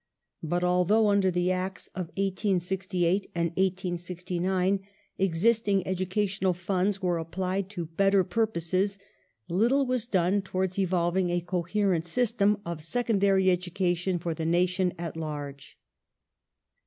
[0.45, 4.79] ^ But, although under the Acts of 1868 and 1869
[5.19, 8.97] existing educa tional funds were applied to better purposes,
[9.47, 14.91] little was done to wards evolving a coherent system of secondary education for the nation
[14.97, 15.77] at large.